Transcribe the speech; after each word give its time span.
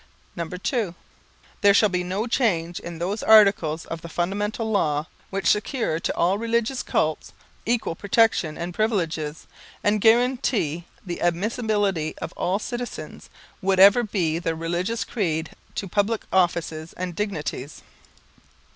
_(2) 0.63 0.95
_There 1.61 1.75
shall 1.75 1.87
be 1.87 2.03
no 2.03 2.25
change 2.25 2.79
in 2.79 2.97
those 2.97 3.21
Articles 3.21 3.85
of 3.85 4.01
the 4.01 4.09
Fundamental 4.09 4.71
Law 4.71 5.05
which 5.29 5.45
secure 5.45 5.99
to 5.99 6.15
all 6.15 6.39
religious 6.39 6.81
cults 6.81 7.33
equal 7.67 7.93
protection 7.93 8.57
and 8.57 8.73
privileges, 8.73 9.45
and 9.83 10.01
guarantee 10.01 10.85
the 11.05 11.21
admissibility 11.21 12.17
of 12.17 12.33
all 12.33 12.57
citizens, 12.57 13.29
whatever 13.59 14.01
be 14.01 14.39
their 14.39 14.55
religious 14.55 15.03
creed, 15.03 15.51
to 15.75 15.87
public 15.87 16.25
offices 16.33 16.93
and 16.93 17.15
dignities. 17.15 17.83